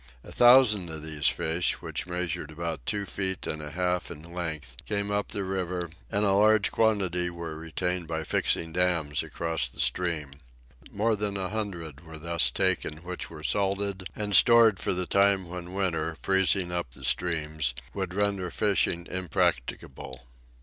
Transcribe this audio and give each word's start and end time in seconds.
A 0.23 0.31
thousand 0.31 0.89
of 0.89 1.03
these 1.03 1.27
fish, 1.27 1.79
which 1.79 2.07
measured 2.07 2.49
about 2.49 2.87
two 2.87 3.05
feet 3.05 3.45
and 3.45 3.61
a 3.61 3.69
half 3.69 4.09
in 4.09 4.23
length, 4.33 4.77
came 4.87 5.11
up 5.11 5.27
the 5.27 5.43
river, 5.43 5.91
and 6.09 6.25
a 6.25 6.31
large 6.31 6.71
quantity 6.71 7.29
were 7.29 7.55
retained 7.55 8.07
by 8.07 8.23
fixing 8.23 8.73
dams 8.73 9.21
across 9.21 9.69
the 9.69 9.79
stream. 9.79 10.31
More 10.89 11.15
than 11.15 11.37
a 11.37 11.49
hundred 11.49 12.01
were 12.03 12.17
thus 12.17 12.49
taken, 12.49 13.03
which 13.03 13.29
were 13.29 13.43
salted 13.43 14.07
and 14.15 14.35
stored 14.35 14.79
for 14.79 14.95
the 14.95 15.05
time 15.05 15.47
when 15.47 15.71
winter, 15.71 16.15
freezing 16.19 16.71
up 16.71 16.89
the 16.93 17.03
streams, 17.03 17.75
would 17.93 18.15
render 18.15 18.49
fishing 18.49 19.05
impracticable. 19.05 20.23